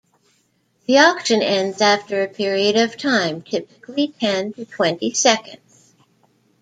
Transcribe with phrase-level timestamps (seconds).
[0.87, 5.93] The auction ends after a period of time, typically ten to twenty seconds.